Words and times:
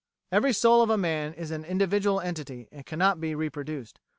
Every 0.31 0.51
soul 0.51 0.81
of 0.89 0.99
man 0.99 1.35
is 1.35 1.51
an 1.51 1.63
individual 1.63 2.19
entity 2.21 2.67
and 2.71 2.83
cannot 2.87 3.21
be 3.21 3.35
reproduced. 3.35 3.99